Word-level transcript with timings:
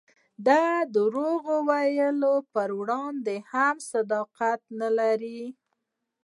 د 0.45 0.49
درواغ 0.95 1.43
ویلو 1.69 2.35
په 2.53 2.63
وړاندې 2.79 3.35
هم 3.51 3.75
صداقت 3.91 4.61
نه 4.79 4.89
لري. 4.99 5.41